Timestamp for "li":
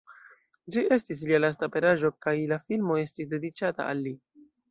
4.09-4.17